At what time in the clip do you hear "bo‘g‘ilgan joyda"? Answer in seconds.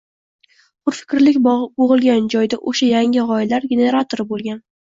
1.47-2.61